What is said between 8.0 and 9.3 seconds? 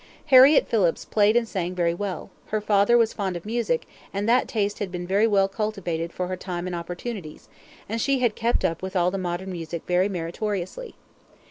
she had kept up with all the